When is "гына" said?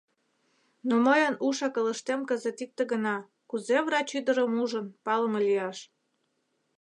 2.91-3.15